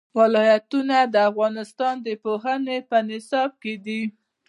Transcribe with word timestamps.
ولایتونه 0.17 0.97
د 1.13 1.15
افغانستان 1.29 1.95
د 2.07 2.09
پوهنې 2.23 2.77
په 2.89 2.97
نصاب 3.09 3.51
کې 3.61 3.73
دي. 3.85 4.01